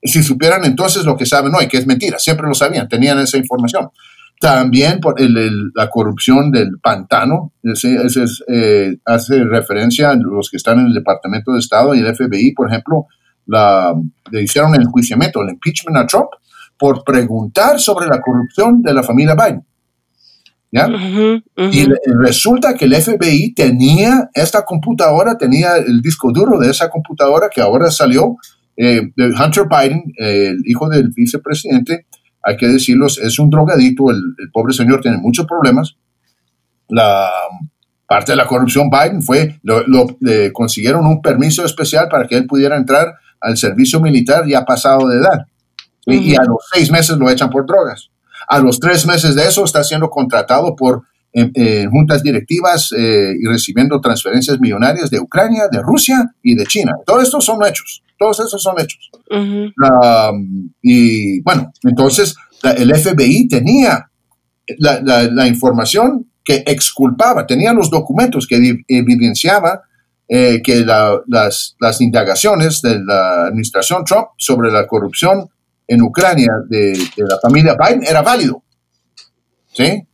[0.03, 3.37] si supieran entonces lo que saben hoy, que es mentira, siempre lo sabían, tenían esa
[3.39, 3.91] información.
[4.41, 10.95] También por la corrupción del pantano, ese, hace referencia a los que están en el
[10.95, 13.07] Departamento de Estado y el FBI, por ejemplo,
[13.47, 13.95] la,
[14.33, 16.31] le hicieron el enjuiciamiento, el impeachment a Trump,
[16.77, 19.65] por preguntar sobre la corrupción de la familia Biden.
[20.75, 20.89] ¿Ya?
[21.71, 21.87] Y
[22.19, 27.61] resulta que el FBI tenía esta computadora, tenía el disco duro de esa computadora que
[27.61, 28.37] ahora salió
[28.79, 32.07] eh, de Hunter Biden, el hijo del vicepresidente.
[32.43, 35.95] Hay que decirlo, es un drogadito, el, pobre señor tiene muchos problemas.
[36.89, 37.31] La
[38.07, 39.85] parte de la corrupción Biden fue, lo,
[40.21, 45.07] le consiguieron un permiso especial para que él pudiera entrar al servicio militar ya pasado
[45.07, 45.47] de edad.
[46.07, 48.12] Y a los seis meses lo echan por drogas.
[48.53, 53.33] A los tres meses de eso está siendo contratado por eh, eh, juntas directivas eh,
[53.41, 56.93] y recibiendo transferencias millonarias de Ucrania, de Rusia y de China.
[57.07, 58.03] Todos estos son hechos.
[58.19, 59.11] Todos esos son hechos.
[60.83, 64.11] y bueno, entonces el FBI tenía
[64.79, 69.79] la, la, información que exculpaba, tenía los documentos que evidenciaban
[70.29, 75.49] eh, que las, las, indagaciones de la administración Trump sobre la corrupción
[75.93, 78.63] en Ucrania de, la familia Biden era válido.
[79.73, 80.07] ¿Sí?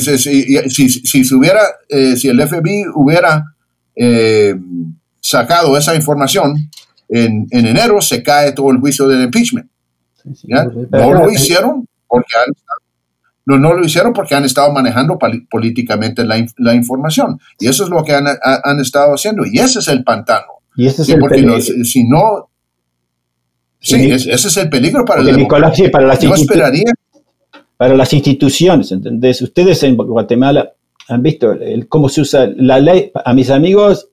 [0.00, 3.44] Si, si, si, hubiera, eh, si el FBI hubiera
[3.94, 4.54] eh,
[5.20, 6.70] sacado esa información
[7.08, 9.70] en, en, enero, se cae todo el juicio del impeachment.
[10.42, 12.52] No lo hicieron porque han
[13.46, 15.18] no, no lo hicieron porque han estado manejando
[15.48, 17.38] políticamente la, la, información.
[17.60, 19.46] Y eso es lo que han, han, estado haciendo.
[19.46, 20.46] Y ese es el pantano.
[20.74, 21.60] Y ese es el peligro.
[21.60, 22.50] si no...
[23.86, 26.92] Sí, ese es el peligro para el Nicolás, para las, esperaría.
[27.76, 28.90] para las instituciones.
[28.90, 29.40] ¿entendés?
[29.42, 30.72] Ustedes en Guatemala
[31.08, 33.12] han visto el, cómo se usa la ley.
[33.24, 34.08] A mis amigos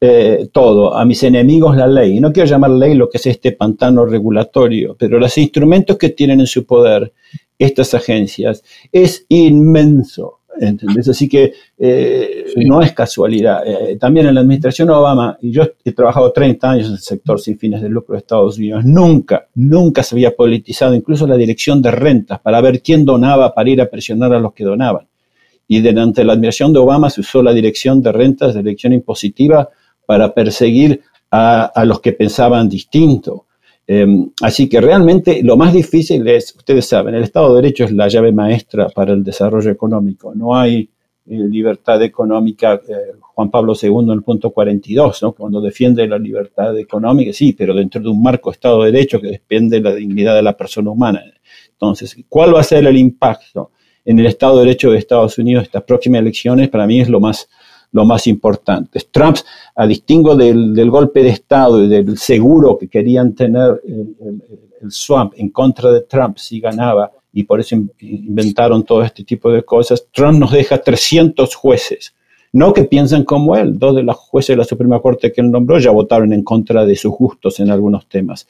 [0.00, 2.18] eh, todo, a mis enemigos la ley.
[2.18, 6.10] Y no quiero llamar ley lo que es este pantano regulatorio, pero los instrumentos que
[6.10, 7.12] tienen en su poder
[7.58, 10.40] estas agencias es inmenso.
[10.60, 11.08] ¿Entendés?
[11.08, 13.62] Así que eh, no es casualidad.
[13.66, 17.40] Eh, también en la administración Obama, y yo he trabajado 30 años en el sector
[17.40, 21.82] sin fines de lucro de Estados Unidos, nunca, nunca se había politizado incluso la dirección
[21.82, 25.06] de rentas para ver quién donaba para ir a presionar a los que donaban.
[25.66, 29.70] Y durante la administración de Obama se usó la dirección de rentas, la dirección impositiva,
[30.06, 33.43] para perseguir a, a los que pensaban distinto.
[33.86, 37.92] Em, así que realmente lo más difícil es, ustedes saben, el Estado de Derecho es
[37.92, 40.34] la llave maestra para el desarrollo económico.
[40.34, 40.88] No hay
[41.26, 45.32] eh, libertad económica, eh, Juan Pablo II en el punto 42, ¿no?
[45.32, 49.28] cuando defiende la libertad económica, sí, pero dentro de un marco Estado de Derecho que
[49.28, 51.22] depende de la dignidad de la persona humana.
[51.72, 53.72] Entonces, ¿cuál va a ser el impacto
[54.04, 56.68] en el Estado de Derecho de Estados Unidos estas próximas elecciones?
[56.68, 57.48] Para mí es lo más
[57.94, 59.00] lo más importante.
[59.10, 59.36] Trump,
[59.76, 65.48] a distingo del, golpe de Estado y del seguro que querían tener el, swamp en
[65.48, 70.38] contra de Trump si ganaba, y por eso inventaron todo este tipo de cosas, Trump
[70.38, 72.14] nos deja 300 jueces.
[72.52, 75.50] No que piensan como él, dos de los jueces de la Suprema Corte que él
[75.50, 78.46] nombró ya votaron en contra de sus gustos en algunos temas.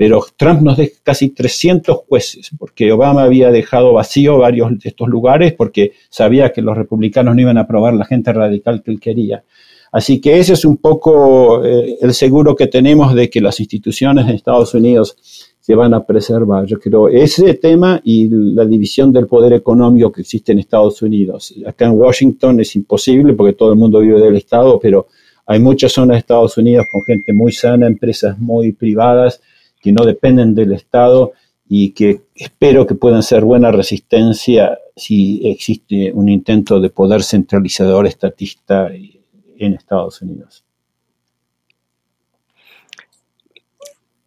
[0.00, 5.06] Pero Trump nos deja casi 300 jueces, porque Obama había dejado vacío varios de estos
[5.06, 8.98] lugares porque sabía que los republicanos no iban a aprobar la gente radical que él
[8.98, 9.44] quería.
[9.92, 14.26] Así que ese es un poco eh, el seguro que tenemos de que las instituciones
[14.26, 15.18] de Estados Unidos
[15.60, 16.64] se van a preservar.
[16.64, 21.54] Yo creo ese tema y la división del poder económico que existe en Estados Unidos.
[21.66, 25.08] Acá en Washington es imposible porque todo el mundo vive del Estado, pero
[25.44, 29.42] hay muchas zonas de Estados Unidos con gente muy sana, empresas muy privadas
[29.80, 31.32] que no dependen del Estado
[31.68, 38.06] y que espero que puedan ser buena resistencia si existe un intento de poder centralizador
[38.06, 40.64] estatista en Estados Unidos.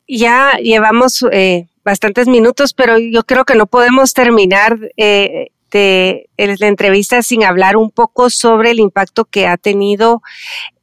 [0.08, 6.68] Ya llevamos eh, bastantes minutos, pero yo creo que no podemos terminar eh, de, la
[6.68, 10.22] entrevista sin hablar un poco sobre el impacto que ha tenido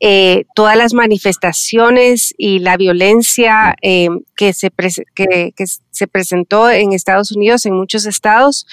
[0.01, 4.71] eh, todas las manifestaciones y la violencia eh, que, se
[5.15, 5.53] que,
[5.91, 8.67] se presentó en Estados Unidos, en muchos estados,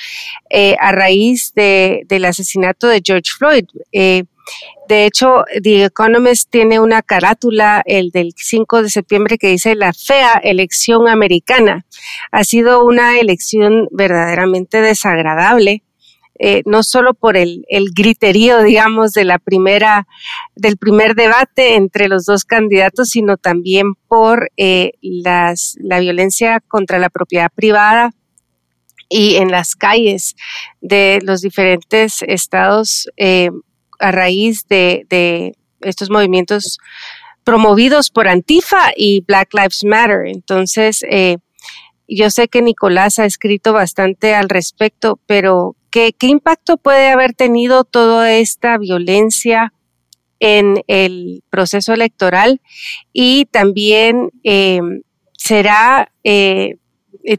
[0.50, 3.66] eh, a raíz del asesinato de George Floyd.
[4.88, 9.92] De hecho, The Economist tiene una carátula, el del 5 de septiembre, que dice la
[9.92, 11.86] fea elección americana.
[12.32, 15.84] Ha sido una elección verdaderamente desagradable.
[16.40, 20.08] Eh, no solo por el, griterío, digamos, de la primera,
[20.56, 27.00] del primer debate entre los dos candidatos, sino también por eh, las, la violencia contra
[27.00, 28.12] la propiedad privada
[29.10, 30.36] y en las calles
[30.82, 33.50] de los diferentes estados eh,
[34.00, 36.80] a raíz de, estos movimientos
[37.44, 40.28] promovidos por Antifa y Black Lives Matter.
[40.28, 41.38] Entonces, eh,
[42.08, 47.84] yo sé que Nicolás ha escrito bastante al respecto, pero ¿qué, impacto puede haber tenido
[47.84, 49.74] toda esta violencia
[50.40, 52.62] en el proceso electoral?
[53.14, 54.82] Y también eh,
[55.38, 56.78] será, eh,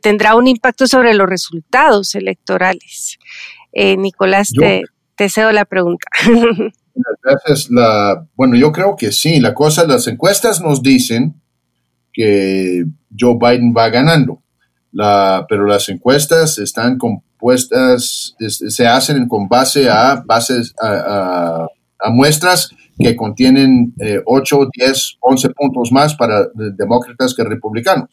[0.01, 3.19] tendrá un impacto sobre los resultados electorales.
[3.75, 4.83] Nicolás, te,
[5.15, 6.09] te cedo la pregunta.
[7.23, 7.71] Gracias.
[7.71, 9.41] La, bueno, yo creo que sí.
[9.41, 11.41] La cosa, las encuestas nos dicen
[12.13, 12.85] que
[13.19, 14.43] Joe Biden va ganando.
[14.93, 16.99] La, pero las encuestas están
[17.39, 21.67] compuestas, se hacen con base a bases a,
[22.11, 28.09] muestras que contienen 8, 10, 11 puntos más para demócratas que republicanos.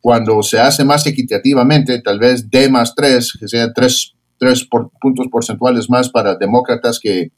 [0.00, 4.68] Cuando se hace más equitativamente, tal vez D más 3, que sea 3 tres
[5.00, 7.30] puntos porcentuales más para demócratas que,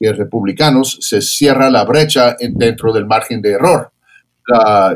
[0.00, 3.90] republicanos, se cierra la brecha dentro del margen de error.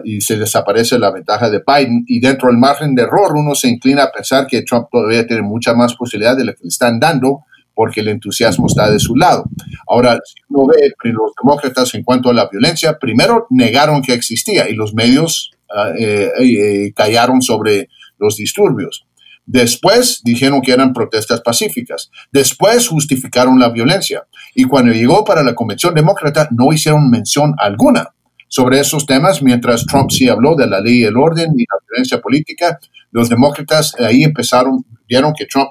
[0.04, 2.04] Y se desaparece la ventaja de Biden.
[2.06, 5.42] Y dentro del margen de error, uno se inclina a pensar que Trump todavía tiene
[5.42, 9.16] mucha más posibilidad de lo que le están dando porque el entusiasmo está de su
[9.16, 9.44] lado.
[9.88, 14.68] Ahora, si uno ve los demócratas en cuanto a la violencia, primero negaron que existía
[14.68, 15.52] y los medios
[15.98, 17.88] eh, callaron sobre
[18.18, 19.06] los disturbios.
[19.46, 22.10] Después dijeron que eran protestas pacíficas.
[22.30, 24.26] Después justificaron la violencia.
[24.54, 28.12] Y cuando llegó para la convención demócrata no hicieron mención alguna
[28.52, 31.78] sobre esos temas, mientras Trump sí habló de la ley y el orden y la
[31.88, 32.78] violencia política.
[33.10, 35.70] Los demócratas ahí empezaron, vieron que Trump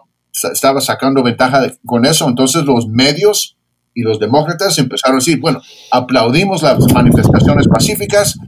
[0.51, 2.27] estaba sacando ventaja con eso.
[2.27, 3.55] Entonces los medios
[3.93, 8.39] y los demócratas empezaron a decir, bueno, aplaudimos las manifestaciones pacíficas,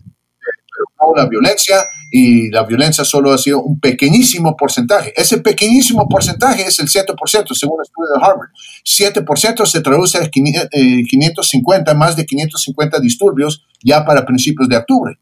[1.15, 1.85] la violencia
[2.15, 5.11] y la violencia solo ha sido un pequeñísimo porcentaje.
[5.15, 7.15] Ese pequeñísimo porcentaje es el 7%,
[7.55, 8.49] según el estudio de Harvard.
[8.85, 15.17] 7% se traduce a 550, eh, más de 550 disturbios ya para principios de octubre.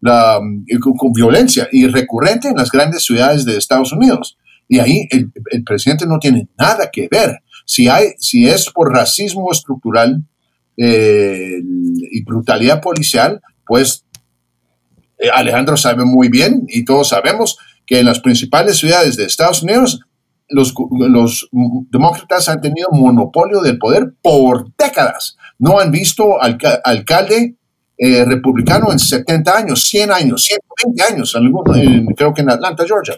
[0.00, 0.40] La,
[0.80, 4.36] con, violencia y recurrente en las grandes ciudades de Estados Unidos.
[4.68, 5.30] Y ahí el,
[5.64, 7.38] presidente no tiene nada que ver.
[7.66, 10.24] Si, hay, si es por racismo estructural
[10.76, 11.60] eh,
[12.10, 14.04] y brutalidad policial, pues
[15.22, 17.56] eh, Alejandro sabe muy bien y todos sabemos
[17.86, 20.00] que en las principales ciudades de Estados Unidos
[20.48, 20.74] los,
[21.90, 25.36] demócratas han tenido monopolio del poder por décadas.
[25.60, 27.56] No han visto alcalde
[27.96, 31.36] eh, republicano en 70 años, 100 años, 120 años,
[32.16, 33.14] creo que en Atlanta, Georgia.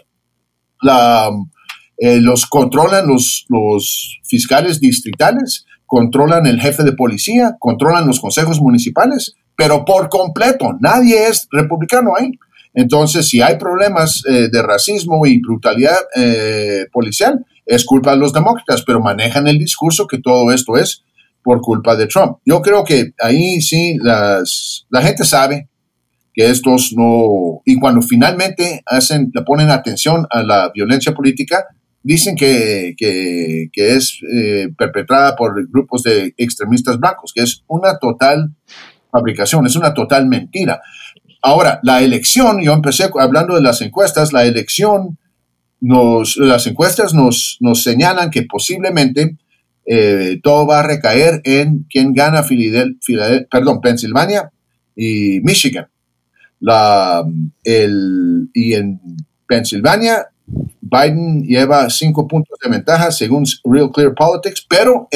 [1.97, 8.61] Eh, los controlan los, los fiscales distritales, controlan el jefe de policía, controlan los consejos
[8.61, 12.31] municipales pero por completo, nadie es republicano ahí.
[12.73, 18.33] Entonces, si hay problemas eh, de racismo y brutalidad eh, policial, es culpa de los
[18.33, 21.03] demócratas, pero manejan el discurso que todo esto es
[21.41, 22.37] por culpa de Trump.
[22.45, 25.69] Yo creo que ahí sí las, la gente sabe
[26.33, 31.65] que estos no, y cuando finalmente hacen, le ponen atención a la violencia política,
[32.03, 37.97] dicen que, que, que es eh, perpetrada por grupos de extremistas blancos, que es una
[37.99, 38.53] total
[39.15, 40.81] fabricación, es una total mentira.
[41.41, 45.17] Ahora, la elección, yo empecé hablando de las encuestas, la elección,
[45.79, 49.37] nos, las encuestas nos, nos señalan que posiblemente
[49.85, 52.97] eh, todo va a recaer en quién gana Fidel,
[53.51, 54.51] perdón, Pensilvania
[54.95, 55.87] y Michigan.
[56.59, 57.23] La,
[57.63, 58.99] el, y en
[59.47, 60.27] Pensilvania,
[60.81, 65.07] Biden lleva cinco puntos de ventaja según Real Clear Politics, pero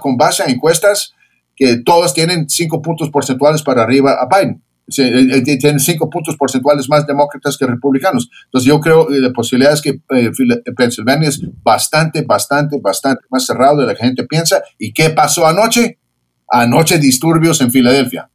[0.00, 1.14] con base a encuestas
[1.56, 4.62] que todas tienen cinco puntos porcentuales para arriba a Biden.
[4.88, 8.30] Tienen cinco puntos porcentuales más demócratas que republicanos.
[8.44, 10.30] Entonces yo creo que la posibilidad es que eh,
[10.76, 14.62] Pensilvania es bastante, bastante, bastante más cerrado de lo que la gente piensa.
[14.78, 15.98] ¿Y qué pasó anoche?
[16.48, 18.30] Anoche disturbios en Filadelfia.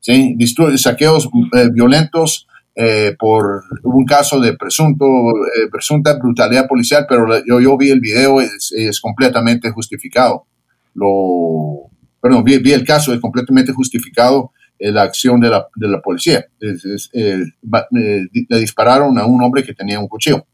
[0.00, 0.36] ¿Sí?
[0.76, 7.60] saqueos eh, violentos eh, por un caso de presunto, eh, presunta brutalidad policial, pero yo,
[7.60, 10.46] yo vi el video, es, es completamente justificado.
[10.94, 11.89] Lo,
[12.20, 16.46] perdón, vi, vi, el caso, es completamente justificado la acción de la, de la policía.
[16.60, 20.46] le dispararon a un hombre que tenía un cuchillo.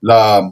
[0.00, 0.50] La,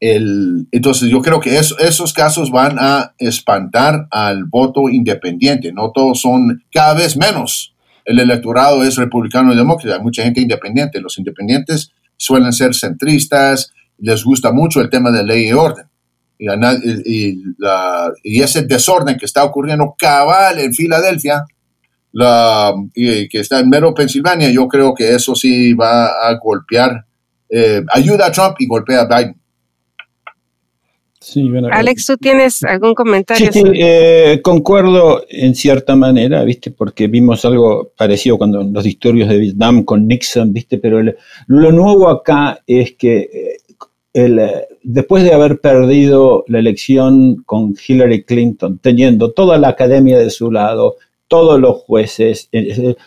[0.00, 5.72] el, entonces yo creo que esos casos van a espantar al voto independiente.
[5.72, 7.72] No todos son, cada vez menos
[8.04, 9.96] el electorado es republicano y demócrata.
[9.96, 11.00] Hay mucha gente independiente.
[11.00, 15.86] Los independientes suelen ser centristas, les gusta mucho el tema de ley y orden.
[16.38, 16.46] Y,
[17.04, 17.42] y,
[18.24, 21.44] y ese desorden que está ocurriendo cabal en Filadelfia,
[22.12, 27.04] la, y, que está en mero Pensilvania, yo creo que eso sí va a golpear,
[27.48, 29.42] eh, ayuda a Trump y golpea a Biden.
[31.70, 33.52] Alex, ¿tú tienes algún comentario?
[33.52, 36.72] Sí, eh, concuerdo en cierta manera, ¿viste?
[36.72, 40.78] Porque vimos algo parecido cuando los disturbios de Vietnam con Nixon, ¿viste?
[40.78, 41.00] Pero
[41.46, 43.56] lo nuevo acá es que eh,
[44.14, 50.30] eh, después de haber perdido la elección con Hillary Clinton, teniendo toda la academia de
[50.30, 50.96] su lado,
[51.28, 52.50] todos los jueces,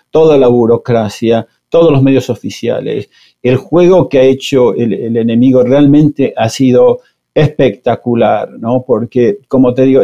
[0.10, 3.10] toda la burocracia, todos los medios oficiales,
[3.44, 7.02] el juego que ha hecho el enemigo realmente ha sido
[7.36, 8.86] espectacular, ¿no?
[8.88, 10.02] Porque, como te digo,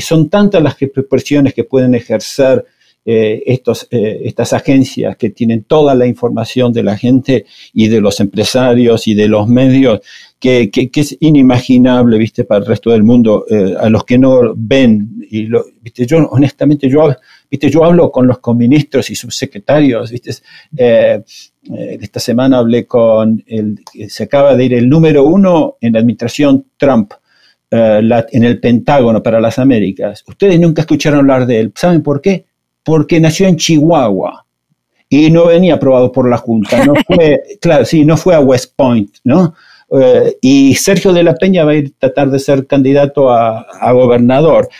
[0.00, 0.76] son tantas las
[1.10, 2.64] presiones que pueden ejercer
[3.04, 8.00] eh, estos, eh, estas agencias que tienen toda la información de la gente y de
[8.00, 10.00] los empresarios y de los medios,
[10.38, 12.44] que, es inimaginable, ¿viste?
[12.44, 16.06] Para el resto del mundo, eh, a los que no ven, y lo, ¿viste?
[16.06, 17.14] Yo, honestamente, yo,
[17.50, 17.70] ¿viste?
[17.70, 20.32] Yo hablo con los ministros y subsecretarios, ¿viste?
[20.76, 21.22] Eh,
[22.00, 26.66] esta semana hablé con el, se acaba de ir el número uno en la administración
[26.76, 27.12] Trump,
[27.70, 28.00] eh,
[28.32, 30.24] en el Pentágono para las Américas.
[30.26, 31.72] Ustedes nunca escucharon hablar de él.
[31.74, 32.46] ¿Saben por qué?
[32.88, 34.46] Porque nació en Chihuahua
[35.10, 36.86] y no venía aprobado por la Junta.
[36.86, 39.54] No fue, claro, sí, no fue a West Point, ¿no?
[39.90, 43.60] Eh, y Sergio de la Peña va a ir a tratar de ser candidato a,
[43.60, 44.70] a gobernador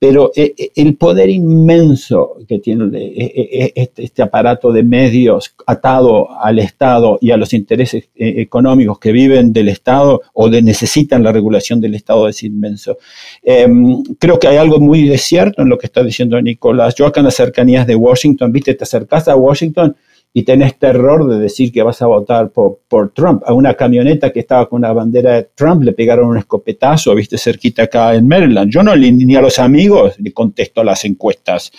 [0.00, 6.26] pero eh, eh, el poder inmenso que tiene eh, este, este, aparato de medios atado
[6.40, 11.32] al Estado y a los intereses económicos que viven del Estado o de necesitan la
[11.32, 12.96] regulación del Estado es inmenso.
[13.42, 16.94] Em, creo que hay algo muy de cierto en lo que está diciendo Nicolás.
[16.94, 19.94] Yo acá en las cercanías de Washington, viste, te acercas a Washington
[20.32, 23.42] y tenés terror de decir que vas a votar por, por, Trump.
[23.46, 27.36] A una camioneta que estaba con una bandera de Trump le pegaron un escopetazo, viste,
[27.36, 28.70] cerquita acá en Maryland.
[28.70, 31.72] Yo no ni a los amigos le contesto las encuestas.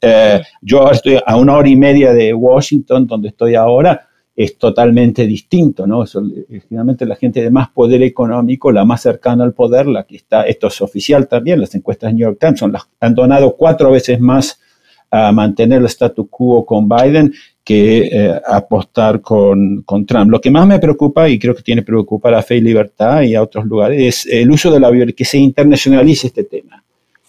[0.00, 5.26] Eh, yo estoy a una hora y media de Washington, donde estoy ahora, es totalmente
[5.26, 6.04] distinto, ¿no?
[6.68, 10.42] finalmente la gente de más poder económico, la más cercana al poder, la que está,
[10.42, 14.20] esto es oficial también, las encuestas de New York Times las, han donado cuatro veces
[14.20, 14.60] más
[15.10, 17.32] a mantener el statu quo con Biden
[17.68, 20.30] que eh, apostar con, con, Trump.
[20.30, 23.20] Lo que más me preocupa, y creo que tiene que preocupar a Fe y Libertad
[23.20, 26.82] y a otros lugares, es el uso de la violencia, que se internacionalice este tema.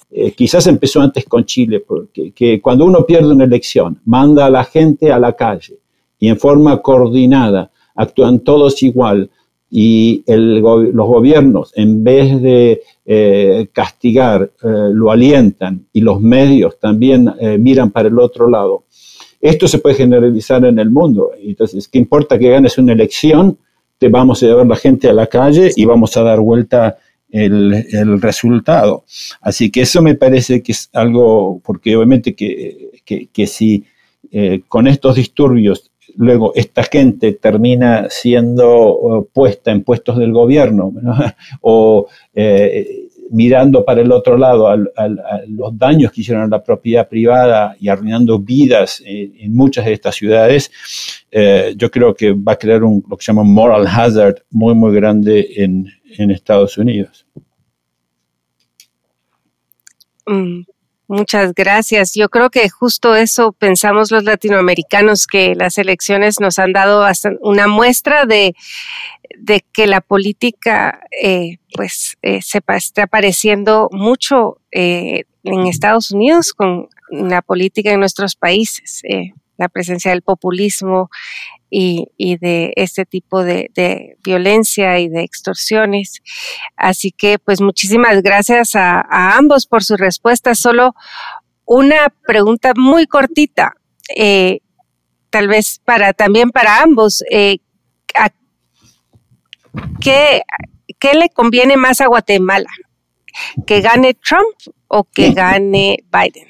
[0.09, 4.49] Eh, quizás empezó antes con Chile, porque que cuando uno pierde una elección, manda a
[4.49, 5.77] la gente a la calle
[6.17, 9.29] y en forma coordinada actúan todos igual
[9.69, 17.29] y los gobiernos, en vez de eh, castigar, lo alientan y los medios también
[17.59, 18.85] miran para el otro lado,
[19.41, 21.31] esto se puede generalizar en el mundo.
[21.41, 23.57] Entonces, ¿qué importa que ganes una elección?
[23.97, 26.97] Te vamos a llevar la gente a la calle y vamos a dar vuelta
[27.29, 29.03] el, resultado.
[29.41, 33.85] Así que eso me parece que es algo, porque obviamente que, que, si
[34.31, 40.91] eh, con estos disturbios luego esta gente termina siendo eh, puesta en puestos del gobierno
[41.61, 44.77] o eh, mirando para el otro lado a,
[45.47, 50.15] los daños que hicieron a la propiedad privada y arruinando vidas en, muchas de estas
[50.15, 50.71] ciudades,
[51.32, 54.73] eh, yo creo que va a crear un, lo que se llama moral hazard muy,
[54.73, 55.88] muy grande en,
[56.32, 57.25] Estados Unidos.
[60.25, 60.61] Mm,
[61.10, 62.14] muchas gracias.
[62.14, 67.05] Yo creo que justo eso pensamos los latinoamericanos, que las elecciones nos han dado
[67.41, 68.55] una muestra de,
[69.74, 76.88] que la política eh, pues eh, se está apareciendo mucho eh, en Estados Unidos con
[77.12, 79.01] la política en nuestros países,
[79.60, 81.10] la presencia del populismo
[81.70, 82.07] y,
[82.38, 86.22] de este tipo de, violencia y de extorsiones.
[86.76, 89.05] Así que pues muchísimas gracias a,
[89.38, 90.57] ambos por sus respuestas.
[90.57, 90.95] Solo
[91.66, 93.74] una pregunta muy cortita,
[95.30, 97.24] tal vez para también para ambos.
[100.01, 100.41] ¿qué,
[101.14, 102.70] le conviene más a Guatemala?
[103.68, 106.48] ¿Que gane Trump o que gane Biden?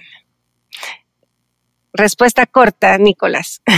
[2.00, 3.62] Respuesta corta, Nicolás.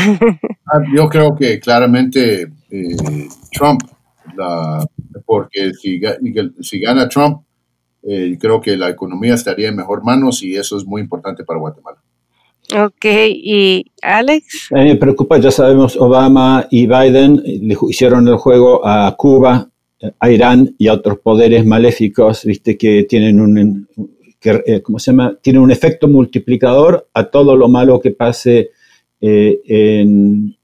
[0.73, 3.81] Ah, yo creo que claramente eh, Trump,
[5.25, 5.99] porque si,
[6.61, 7.41] si, gana Trump,
[8.03, 11.59] eh, creo que la economía estaría en mejor manos y eso es muy importante para
[11.59, 11.97] Guatemala.
[12.73, 14.69] Ok, y Alex.
[14.71, 19.69] A mí me preocupa, ya sabemos, Obama y Biden le hicieron el juego a Cuba,
[20.19, 23.89] a Irán y a otros poderes maléficos, viste, que tienen un,
[24.41, 25.37] que, eh, ¿cómo se llama?
[25.39, 28.71] Tiene un efecto multiplicador a todo lo malo que pase
[29.21, 30.57] eh, en,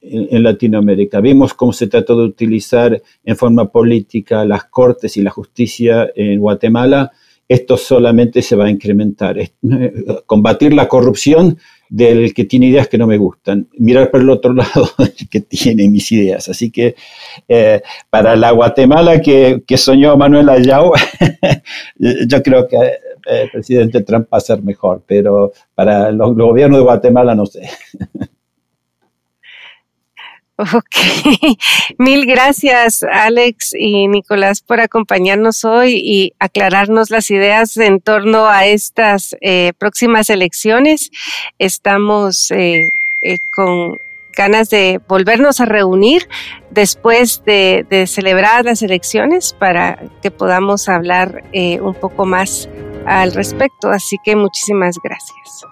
[0.44, 1.22] Latinoamérica.
[1.22, 6.40] Vimos cómo se trató de utilizar en forma política las cortes y la justicia en
[6.40, 7.12] Guatemala.
[7.48, 9.38] Esto solamente se va a incrementar.
[10.26, 11.58] Combatir la corrupción
[11.90, 14.90] del que tiene ideas que no me gustan, mirar por el otro lado
[15.30, 16.50] que tiene mis ideas.
[16.50, 16.96] Así que
[17.48, 20.94] eh, para la Guatemala que, que soñó Manuel Ayau,
[22.28, 22.78] yo creo que
[23.30, 27.70] eh, presidente Trump va a ser mejor, pero para los, gobiernos de Guatemala no sé.
[30.60, 30.96] Ok,
[32.00, 38.66] mil gracias Alex y Nicolás por acompañarnos hoy y aclararnos las ideas en torno a
[38.66, 41.12] estas eh, próximas elecciones.
[41.60, 42.88] Estamos eh,
[43.54, 43.98] con
[44.36, 46.28] ganas de volvernos a reunir
[46.72, 52.70] después de, celebrar las elecciones para que podamos hablar un poco más
[53.08, 53.90] al respecto.
[53.90, 55.64] Así que muchísimas gracias.